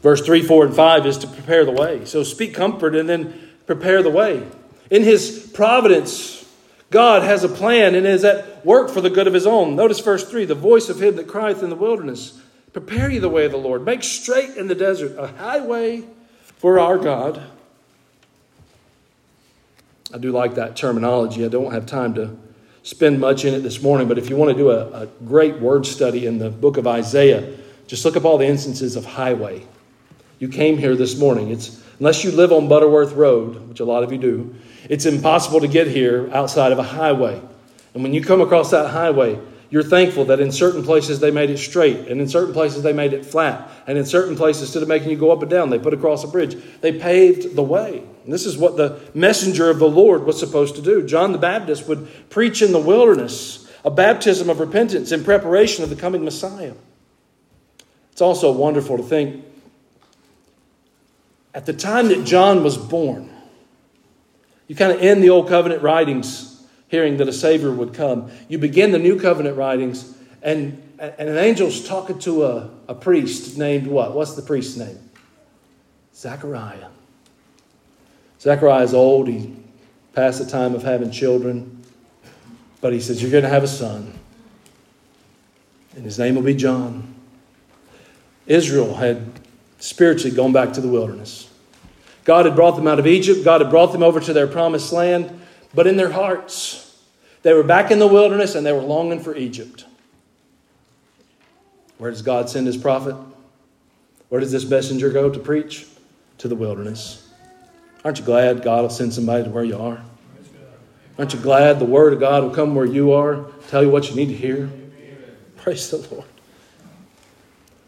[0.02, 2.06] verse 3, 4, and 5 is to prepare the way.
[2.06, 4.48] So speak comfort and then prepare the way.
[4.89, 6.50] In his providence,
[6.89, 9.76] God has a plan and is at work for the good of his own.
[9.76, 12.41] Notice verse 3 the voice of him that crieth in the wilderness.
[12.74, 13.84] Prepare ye the way of the Lord.
[13.84, 16.04] Make straight in the desert a highway
[16.58, 17.41] for our God.
[20.13, 21.45] I do like that terminology.
[21.45, 22.36] I don't have time to
[22.82, 25.60] spend much in it this morning, but if you want to do a, a great
[25.60, 29.65] word study in the book of Isaiah, just look up all the instances of highway.
[30.39, 31.52] You came here this morning.
[31.52, 34.56] It's unless you live on Butterworth Road, which a lot of you do,
[34.89, 37.39] it's impossible to get here outside of a highway.
[37.93, 39.38] And when you come across that highway,
[39.69, 42.93] you're thankful that in certain places they made it straight, and in certain places they
[42.93, 45.69] made it flat, and in certain places, instead of making you go up and down,
[45.69, 46.58] they put across a bridge.
[46.82, 48.03] They paved the way.
[48.23, 51.05] And this is what the messenger of the Lord was supposed to do.
[51.05, 55.89] John the Baptist would preach in the wilderness a baptism of repentance in preparation of
[55.89, 56.73] the coming Messiah.
[58.12, 59.45] It's also wonderful to think
[61.53, 63.29] at the time that John was born,
[64.67, 66.48] you kind of end the Old Covenant writings
[66.89, 68.30] hearing that a Savior would come.
[68.49, 73.58] You begin the New Covenant writings, and, and an angel's talking to a, a priest
[73.58, 74.13] named what?
[74.13, 74.99] What's the priest's name?
[76.13, 76.89] Zechariah.
[78.41, 79.28] Zechariah is old.
[79.28, 79.56] He
[80.13, 81.84] past the time of having children.
[82.82, 84.13] But he says, You're going to have a son.
[85.95, 87.15] And his name will be John.
[88.47, 89.39] Israel had
[89.80, 91.49] spiritually gone back to the wilderness.
[92.23, 93.43] God had brought them out of Egypt.
[93.43, 95.38] God had brought them over to their promised land.
[95.73, 97.03] But in their hearts,
[97.43, 99.86] they were back in the wilderness and they were longing for Egypt.
[101.97, 103.15] Where does God send his prophet?
[104.29, 105.86] Where does this messenger go to preach?
[106.39, 107.27] To the wilderness.
[108.03, 110.01] Aren't you glad God will send somebody to where you are?
[111.17, 114.10] Aren't you glad the word of God will come where you are, tell you what
[114.10, 114.69] you need to hear?
[115.58, 116.25] Praise the Lord.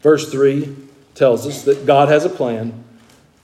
[0.02, 0.76] Verse 3
[1.16, 2.84] tells us that God has a plan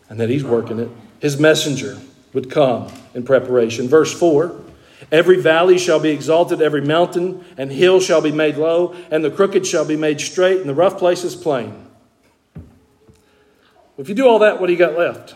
[0.10, 0.89] and that He's working it.
[1.19, 1.97] His messenger
[2.38, 3.88] would come in preparation.
[3.88, 4.63] Verse 4
[5.12, 9.32] Every valley shall be exalted, every mountain and hill shall be made low, and the
[9.32, 11.88] crooked shall be made straight, and the rough places plain.
[13.97, 15.34] If you do all that, what do you got left?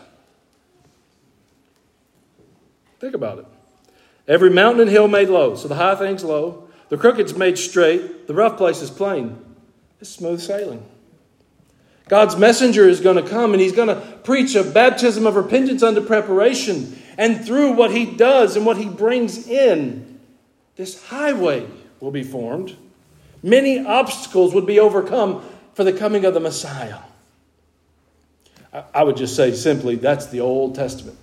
[2.99, 3.45] Think about it.
[4.27, 8.27] Every mountain and hill made low, so the high things low, the crooked's made straight,
[8.27, 9.43] the rough places plain.
[9.99, 10.85] It's smooth sailing.
[12.11, 13.95] God's messenger is going to come and he's going to
[14.25, 17.01] preach a baptism of repentance under preparation.
[17.17, 20.19] And through what he does and what he brings in,
[20.75, 21.65] this highway
[22.01, 22.75] will be formed.
[23.41, 25.41] Many obstacles would be overcome
[25.73, 26.97] for the coming of the Messiah.
[28.93, 31.17] I would just say simply that's the Old Testament.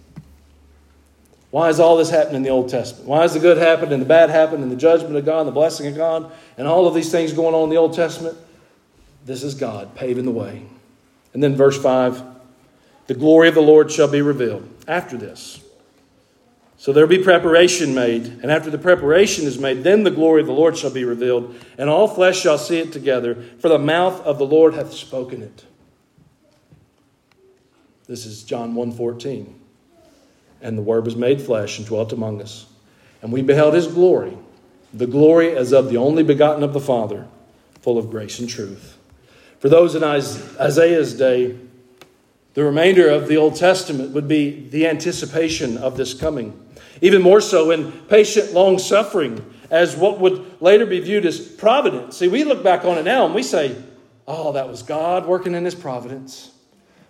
[1.51, 3.07] Why is all this happening in the Old Testament?
[3.07, 5.49] Why is the good happen and the bad happen and the judgment of God and
[5.49, 8.39] the blessing of God and all of these things going on in the Old Testament?
[9.27, 10.63] This is God paving the way.
[11.35, 12.23] And then verse 5
[13.09, 15.65] the glory of the Lord shall be revealed after this.
[16.77, 20.47] So there'll be preparation made, and after the preparation is made, then the glory of
[20.47, 24.21] the Lord shall be revealed, and all flesh shall see it together, for the mouth
[24.21, 25.65] of the Lord hath spoken it.
[28.07, 29.55] This is John 1:14.
[30.61, 32.67] And the word was made flesh and dwelt among us.
[33.23, 34.37] And we beheld his glory,
[34.93, 37.27] the glory as of the only begotten of the Father,
[37.81, 38.98] full of grace and truth.
[39.59, 41.57] For those in Isaiah's day,
[42.55, 46.61] the remainder of the Old Testament would be the anticipation of this coming.
[47.01, 52.17] Even more so in patient long suffering, as what would later be viewed as providence.
[52.17, 53.77] See, we look back on it now and we say,
[54.27, 56.51] oh, that was God working in His providence.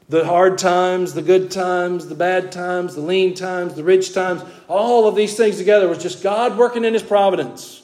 [0.08, 4.42] The hard times, the good times, the bad times, the lean times, the rich times,
[4.66, 7.82] all of these things together was just God working in His providence.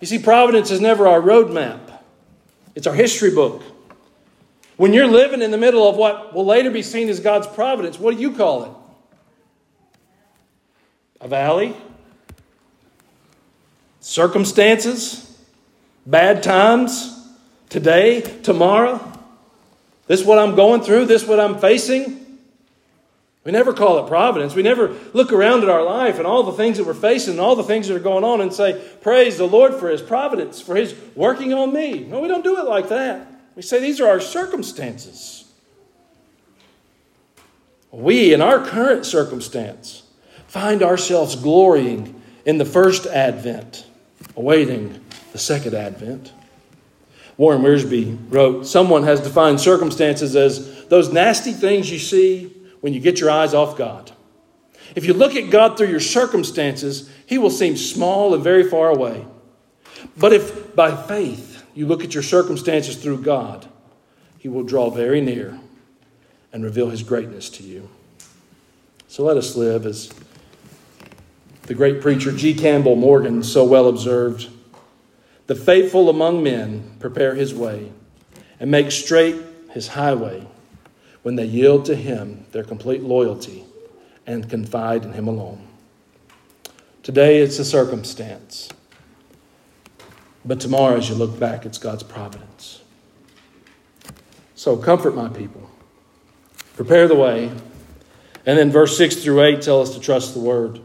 [0.00, 1.80] You see, providence is never our roadmap,
[2.74, 3.62] it's our history book.
[4.82, 8.00] When you're living in the middle of what will later be seen as God's providence,
[8.00, 8.70] what do you call it?
[11.20, 11.76] A valley?
[14.00, 15.40] Circumstances?
[16.04, 17.16] Bad times?
[17.68, 18.22] Today?
[18.42, 18.98] Tomorrow?
[20.08, 21.04] This is what I'm going through?
[21.04, 22.40] This is what I'm facing?
[23.44, 24.56] We never call it providence.
[24.56, 27.40] We never look around at our life and all the things that we're facing and
[27.40, 30.60] all the things that are going on and say, Praise the Lord for His providence,
[30.60, 32.00] for His working on me.
[32.00, 33.31] No, we don't do it like that.
[33.54, 35.44] We say these are our circumstances.
[37.90, 40.02] We, in our current circumstance,
[40.46, 43.86] find ourselves glorying in the first advent,
[44.36, 46.32] awaiting the second advent.
[47.36, 53.00] Warren Wiersbe wrote Someone has defined circumstances as those nasty things you see when you
[53.00, 54.12] get your eyes off God.
[54.94, 58.90] If you look at God through your circumstances, He will seem small and very far
[58.90, 59.26] away.
[60.16, 63.66] But if by faith you look at your circumstances through God,
[64.38, 65.58] He will draw very near
[66.52, 67.88] and reveal His greatness to you.
[69.08, 70.12] So let us live as
[71.62, 72.54] the great preacher G.
[72.54, 74.48] Campbell Morgan so well observed.
[75.46, 77.92] The faithful among men prepare his way
[78.58, 79.36] and make straight
[79.70, 80.46] his highway
[81.22, 83.64] when they yield to Him their complete loyalty
[84.26, 85.66] and confide in Him alone.
[87.02, 88.68] Today it's a circumstance,
[90.44, 92.82] but tomorrow, as you look back, it's God's providence.
[94.54, 95.70] So comfort my people,
[96.74, 97.50] prepare the way,
[98.44, 100.80] and then verse 6 through 8 tell us to trust the word.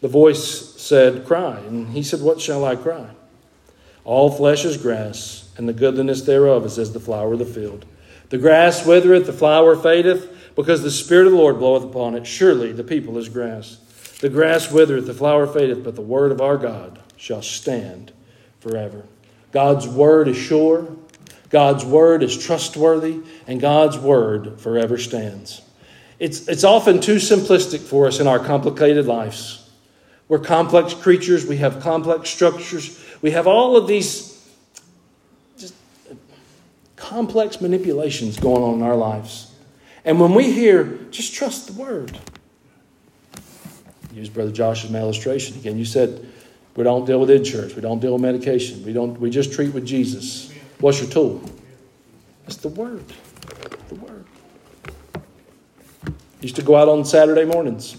[0.00, 1.58] The voice said, Cry.
[1.60, 3.10] And he said, What shall I cry?
[4.04, 7.84] All flesh is grass, and the goodliness thereof is as the flower of the field.
[8.28, 12.26] The grass withereth, the flower fadeth, because the Spirit of the Lord bloweth upon it.
[12.26, 13.78] Surely the people is grass.
[14.20, 18.12] The grass withereth, the flower fadeth, but the word of our God shall stand
[18.66, 19.04] forever.
[19.52, 20.88] God's word is sure,
[21.50, 25.62] God's word is trustworthy, and God's word forever stands.
[26.18, 29.70] It's, it's often too simplistic for us in our complicated lives.
[30.28, 34.32] We're complex creatures, we have complex structures, we have all of these
[35.56, 35.74] just
[36.96, 39.52] complex manipulations going on in our lives.
[40.04, 42.18] And when we hear, just trust the word.
[44.12, 45.78] Use Brother Josh's illustration again.
[45.78, 46.26] You said
[46.76, 49.72] we don't deal with insurance, we don't deal with medication, we don't we just treat
[49.72, 50.52] with Jesus.
[50.78, 51.42] What's your tool?
[52.46, 53.04] It's the word.
[53.88, 54.24] The word.
[56.40, 57.96] Used to go out on Saturday mornings.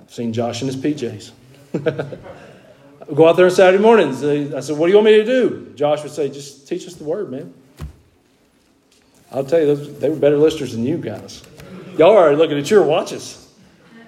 [0.00, 1.32] I've seen Josh in his PJs.
[3.14, 4.22] go out there on Saturday mornings.
[4.24, 5.72] I said, What do you want me to do?
[5.74, 7.52] Josh would say, Just teach us the word, man.
[9.32, 11.42] I'll tell you, those, they were better listeners than you guys.
[11.98, 13.52] Y'all are looking at your watches.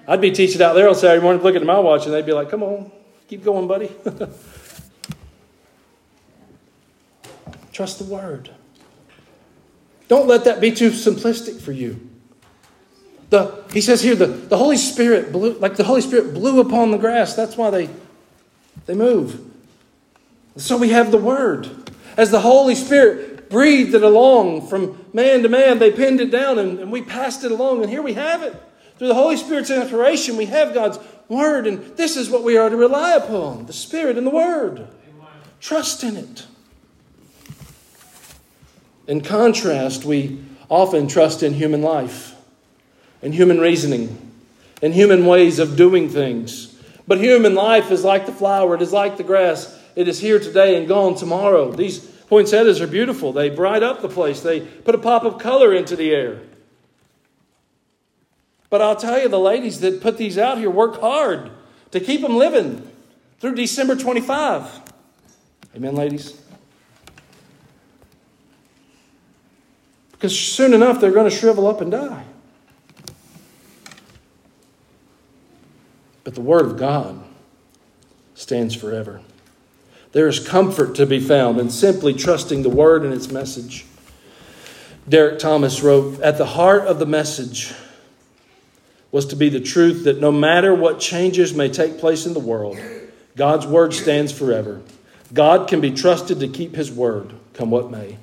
[0.06, 2.32] I'd be teaching out there on Saturday morning, looking at my watch, and they'd be
[2.32, 2.90] like, come on,
[3.28, 3.94] keep going, buddy.
[7.72, 8.50] Trust the word.
[10.08, 12.08] Don't let that be too simplistic for you.
[13.30, 16.90] The, he says here, the, the Holy Spirit blew, like the Holy Spirit blew upon
[16.90, 17.36] the grass.
[17.36, 17.90] That's why they,
[18.86, 19.44] they move.
[20.56, 21.92] So we have the Word.
[22.16, 25.78] As the Holy Spirit breathed it along from man to man.
[25.78, 27.82] They pinned it down and, and we passed it along.
[27.82, 28.54] And here we have it.
[28.98, 31.66] Through the Holy Spirit's inspiration, we have God's Word.
[31.66, 34.88] And this is what we are to rely upon the Spirit and the Word.
[35.60, 36.46] Trust in it.
[39.06, 42.34] In contrast, we often trust in human life,
[43.22, 44.32] in human reasoning,
[44.82, 46.74] in human ways of doing things.
[47.06, 49.76] But human life is like the flower, it is like the grass.
[49.96, 51.72] It is here today and gone tomorrow.
[51.72, 53.32] These Poinsettias are beautiful.
[53.32, 56.40] They bright up the place, they put a pop of color into the air.
[58.70, 61.50] But I'll tell you, the ladies that put these out here work hard
[61.90, 62.90] to keep them living
[63.40, 64.80] through December 25.
[65.76, 66.40] Amen, ladies?
[70.12, 72.24] Because soon enough, they're going to shrivel up and die.
[76.24, 77.24] But the Word of God
[78.34, 79.20] stands forever.
[80.12, 83.84] There is comfort to be found in simply trusting the word and its message.
[85.08, 87.72] Derek Thomas wrote At the heart of the message
[89.10, 92.40] was to be the truth that no matter what changes may take place in the
[92.40, 92.78] world,
[93.36, 94.80] God's word stands forever.
[95.32, 98.18] God can be trusted to keep his word, come what may.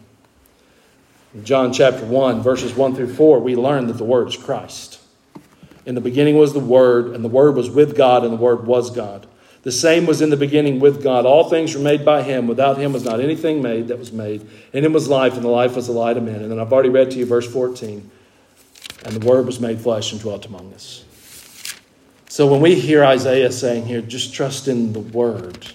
[1.34, 5.00] In John chapter 1, verses 1 through 4, we learn that the word is Christ.
[5.86, 8.66] In the beginning was the Word, and the Word was with God, and the Word
[8.66, 9.28] was God.
[9.62, 11.26] The same was in the beginning with God.
[11.26, 12.48] All things were made by him.
[12.48, 14.48] Without him was not anything made that was made.
[14.74, 16.42] In him was life, and the life was the light of men.
[16.42, 18.10] And then I've already read to you verse 14.
[19.06, 21.06] And the word was made flesh and dwelt among us.
[22.28, 25.68] So when we hear Isaiah saying here, just trust in the word,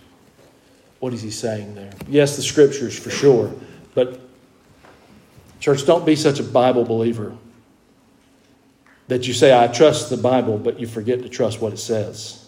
[0.99, 1.93] what is he saying there?
[2.09, 3.55] Yes, the scriptures for sure.
[3.95, 4.21] But,
[5.61, 7.37] church, don't be such a Bible believer
[9.09, 12.47] that you say, I trust the Bible, but you forget to trust what it says.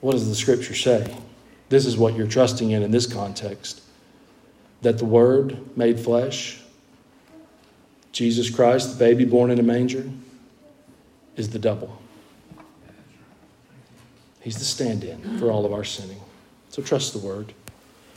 [0.00, 1.16] What does the scripture say?
[1.68, 3.82] This is what you're trusting in in this context
[4.80, 6.60] that the Word made flesh,
[8.12, 10.10] Jesus Christ, the baby born in a manger,
[11.36, 12.00] is the double.
[14.40, 16.20] He's the stand in for all of our sinning.
[16.70, 17.52] So trust the word.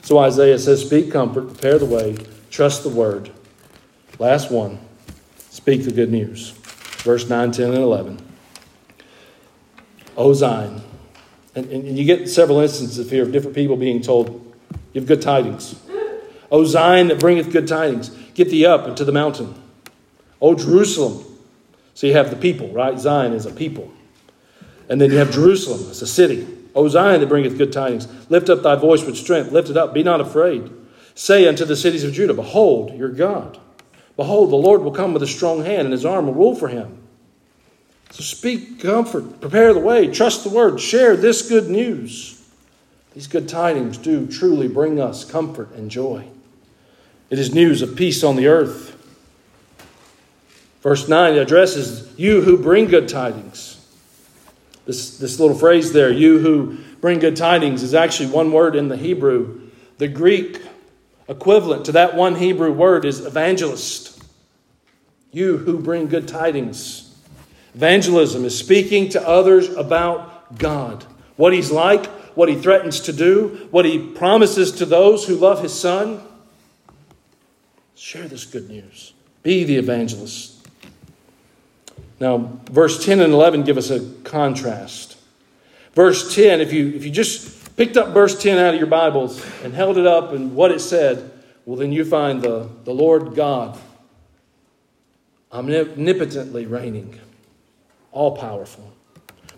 [0.01, 2.17] So Isaiah says, Speak comfort, prepare the way,
[2.49, 3.31] trust the word.
[4.19, 4.79] Last one,
[5.37, 6.51] speak the good news.
[7.03, 8.19] Verse 9, 10, and 11.
[10.17, 10.81] O Zion.
[11.55, 14.55] And, and you get several instances here of different people being told,
[14.93, 15.75] You have good tidings.
[16.51, 19.60] O Zion that bringeth good tidings, get thee up into the mountain.
[20.41, 21.23] O Jerusalem.
[21.93, 22.99] So you have the people, right?
[22.99, 23.91] Zion is a people.
[24.89, 26.47] And then you have Jerusalem as a city.
[26.73, 29.93] O Zion that bringeth good tidings, lift up thy voice with strength, lift it up,
[29.93, 30.71] be not afraid.
[31.15, 33.59] Say unto the cities of Judah, Behold your God.
[34.15, 36.67] Behold, the Lord will come with a strong hand, and his arm will rule for
[36.67, 36.97] him.
[38.11, 42.41] So speak comfort, prepare the way, trust the word, share this good news.
[43.13, 46.27] These good tidings do truly bring us comfort and joy.
[47.29, 48.90] It is news of peace on the earth.
[50.81, 53.77] Verse 9 addresses you who bring good tidings.
[54.85, 58.87] This, this little phrase there, you who bring good tidings, is actually one word in
[58.87, 59.69] the Hebrew.
[59.99, 60.61] The Greek
[61.29, 64.23] equivalent to that one Hebrew word is evangelist.
[65.31, 67.15] You who bring good tidings.
[67.75, 71.05] Evangelism is speaking to others about God,
[71.37, 72.05] what He's like,
[72.35, 76.21] what He threatens to do, what He promises to those who love His Son.
[77.95, 79.13] Share this good news.
[79.43, 80.60] Be the evangelist.
[82.21, 85.17] Now, verse 10 and 11 give us a contrast.
[85.95, 89.43] Verse 10, if you, if you just picked up verse 10 out of your Bibles
[89.63, 91.31] and held it up and what it said,
[91.65, 93.75] well, then you find the, the Lord God
[95.51, 97.19] omnipotently reigning
[98.11, 98.93] all powerful.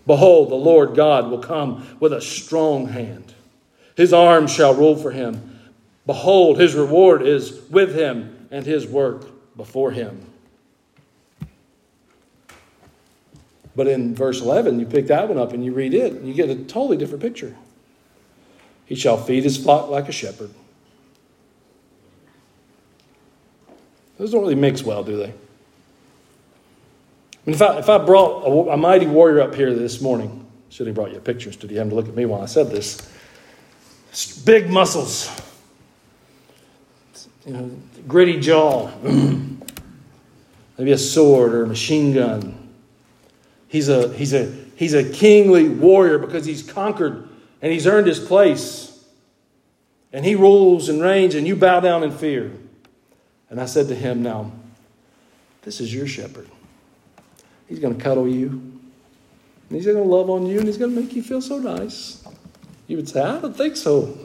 [0.06, 3.34] Behold, the Lord God will come with a strong hand.
[3.94, 5.60] His arm shall rule for him.
[6.06, 10.30] Behold, his reward is with him, and his work before him.
[13.76, 16.34] But in verse 11, you pick that one up and you read it, and you
[16.34, 17.56] get a totally different picture.
[18.86, 20.50] He shall feed his flock like a shepherd.
[24.18, 25.34] Those don't really mix well, do they?
[27.46, 30.86] mean, if I, if I brought a, a, mighty warrior up here this morning, should
[30.86, 32.46] have brought you a picture instead of you having to look at me while I
[32.46, 33.10] said this.
[34.44, 35.30] Big muscles,
[37.44, 37.70] you know,
[38.06, 42.63] gritty jaw, maybe a sword or a machine gun.
[43.74, 44.44] He's a, he's, a,
[44.76, 47.28] he's a kingly warrior because he's conquered
[47.60, 49.04] and he's earned his place.
[50.12, 52.52] And he rules and reigns, and you bow down in fear.
[53.50, 54.52] And I said to him, Now,
[55.62, 56.48] this is your shepherd.
[57.68, 58.50] He's going to cuddle you.
[58.50, 61.58] And he's going to love on you and he's going to make you feel so
[61.58, 62.24] nice.
[62.86, 64.16] You would say, I don't think so.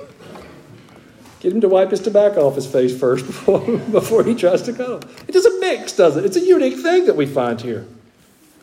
[1.40, 4.74] Get him to wipe his tobacco off his face first before, before he tries to
[4.74, 5.02] cuddle.
[5.28, 6.26] It doesn't mix, does it?
[6.26, 7.88] It's a unique thing that we find here.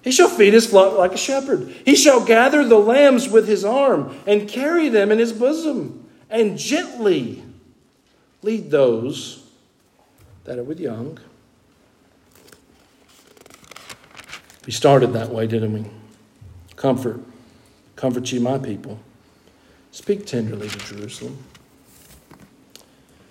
[0.06, 1.68] He shall feed his flock like a shepherd.
[1.84, 6.56] He shall gather the lambs with his arm and carry them in his bosom and
[6.56, 7.42] gently
[8.40, 9.44] lead those
[10.44, 11.18] that are with young.
[14.64, 15.90] We started that way, didn't we?
[16.76, 17.20] Comfort.
[17.96, 19.00] Comfort ye, my people.
[19.90, 21.36] Speak tenderly to Jerusalem.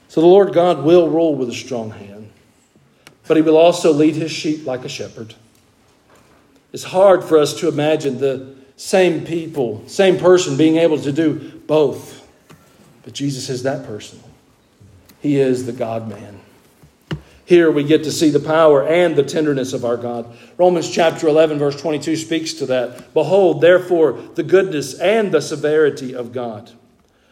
[0.10, 2.32] So the Lord God will rule with a strong hand,
[3.30, 5.36] but he will also lead his sheep like a shepherd.
[6.76, 11.62] It's hard for us to imagine the same people, same person being able to do
[11.66, 12.28] both.
[13.04, 14.20] But Jesus is that person.
[15.22, 16.42] He is the God man.
[17.46, 20.38] Here we get to see the power and the tenderness of our God.
[20.58, 23.14] Romans chapter 11, verse 22 speaks to that.
[23.14, 26.70] Behold, therefore, the goodness and the severity of God.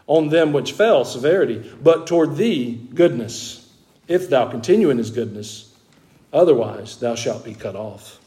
[0.08, 3.70] On them which fell, severity, but toward thee, goodness,
[4.08, 5.76] if thou continue in his goodness.
[6.32, 8.22] Otherwise, thou shalt be cut off.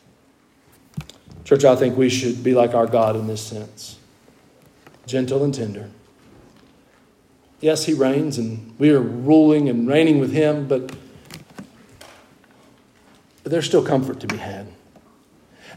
[1.46, 3.98] Church, I think we should be like our God in this sense
[5.06, 5.88] gentle and tender.
[7.60, 10.92] Yes, he reigns, and we are ruling and reigning with him, but
[13.44, 14.66] there's still comfort to be had.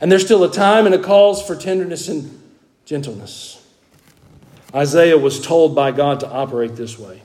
[0.02, 2.42] And there's still a time and a cause for tenderness and
[2.86, 3.64] gentleness.
[4.74, 7.22] Isaiah was told by God to operate this way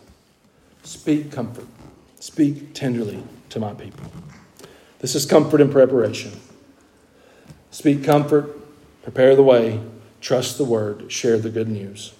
[0.83, 1.67] Speak comfort,
[2.21, 4.05] speak tenderly to my people.
[4.99, 6.33] This is comfort and preparation.
[7.75, 8.57] Speak comfort,
[9.03, 9.81] prepare the way,
[10.21, 12.15] trust the word, share the good news.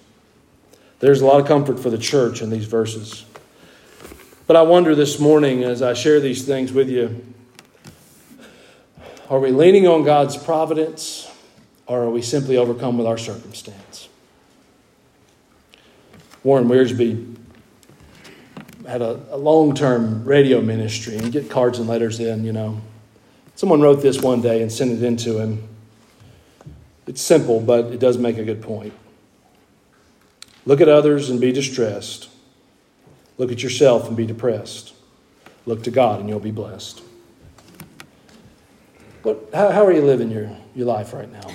[0.99, 3.23] There's a lot of comfort for the church in these verses.
[4.47, 7.23] But I wonder this morning as I share these things with you
[9.29, 11.31] are we leaning on God's providence
[11.87, 14.09] or are we simply overcome with our circumstance?
[16.43, 17.33] Warren Wiersbe
[18.85, 22.81] had a, a long term radio ministry and get cards and letters in, you know.
[23.55, 25.67] Someone wrote this one day and sent it in to him.
[27.07, 28.93] It's simple, but it does make a good point.
[30.65, 32.29] Look at others and be distressed.
[33.37, 34.93] Look at yourself and be depressed.
[35.65, 37.01] Look to God and you'll be blessed.
[39.23, 41.47] What, how, how are you living your, your life right now?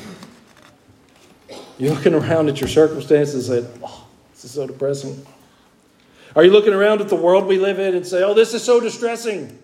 [1.78, 5.24] You're looking around at your circumstances and say, oh, this is so depressing?
[6.36, 8.62] Are you looking around at the world we live in and say, oh, this is
[8.62, 9.58] so distressing?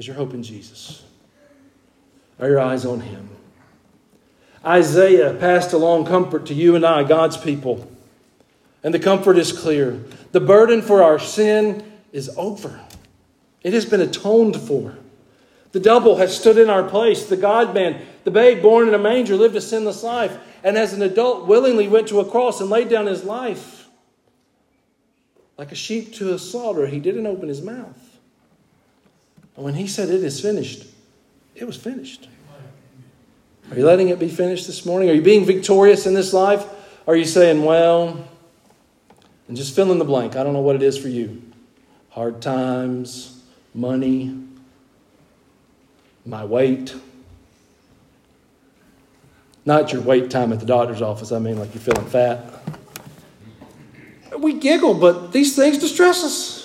[0.00, 1.02] Is your hope in Jesus?
[2.38, 3.28] Are your eyes on Him?
[4.64, 7.86] Isaiah passed along comfort to you and I, God's people.
[8.82, 10.02] And the comfort is clear.
[10.32, 12.80] The burden for our sin is over,
[13.62, 14.96] it has been atoned for.
[15.72, 17.26] The double has stood in our place.
[17.26, 20.34] The God man, the babe born in a manger, lived a sinless life,
[20.64, 23.86] and as an adult, willingly went to a cross and laid down his life.
[25.58, 28.09] Like a sheep to a slaughter, he didn't open his mouth.
[29.60, 30.86] When he said, It is finished,
[31.54, 32.28] it was finished.
[33.70, 35.10] Are you letting it be finished this morning?
[35.10, 36.64] Are you being victorious in this life?
[37.06, 38.26] Are you saying, Well,
[39.48, 40.34] and just fill in the blank.
[40.34, 41.42] I don't know what it is for you.
[42.08, 43.42] Hard times,
[43.74, 44.34] money,
[46.24, 46.94] my weight.
[49.66, 52.46] Not your wait time at the doctor's office, I mean like you're feeling fat.
[54.38, 56.59] We giggle, but these things distress us.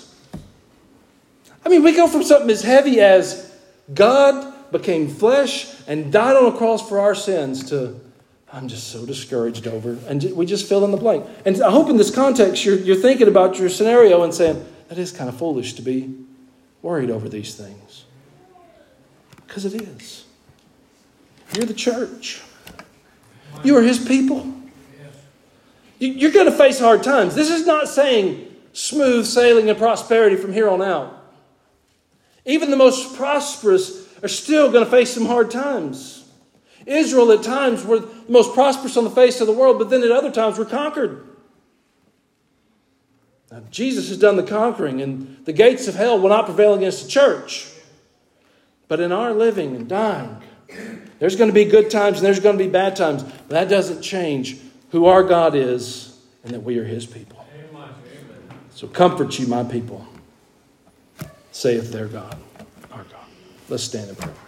[1.66, 3.54] I mean, we go from something as heavy as
[3.94, 8.00] God became flesh and died on a cross for our sins to
[8.56, 9.98] I'm just so discouraged over.
[10.08, 11.26] And we just fill in the blank.
[11.46, 14.98] And I hope in this context you're, you're thinking about your scenario and saying, that
[14.98, 16.16] is kind of foolish to be
[16.82, 18.06] worried over these things.
[19.46, 20.26] Because it is.
[21.54, 22.42] You're the church,
[23.64, 24.54] you are His people.
[25.98, 27.36] You're going to face hard times.
[27.36, 31.25] This is not saying smooth sailing and prosperity from here on out.
[32.46, 36.30] Even the most prosperous are still going to face some hard times.
[36.86, 40.04] Israel at times were the most prosperous on the face of the world, but then
[40.04, 41.28] at other times were conquered.
[43.52, 47.04] Now, Jesus has done the conquering, and the gates of hell will not prevail against
[47.04, 47.72] the church.
[48.88, 50.42] But in our living and dying,
[51.20, 53.24] there's going to be good times and there's going to be bad times.
[53.24, 54.58] But that doesn't change
[54.92, 57.46] who our God is and that we are His people.
[58.72, 60.06] So comfort you, my people,
[61.56, 62.38] saith their God,
[62.92, 63.26] our God.
[63.70, 64.45] Let's stand and pray.